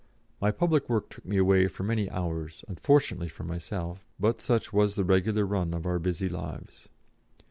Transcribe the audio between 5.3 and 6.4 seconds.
run of our busy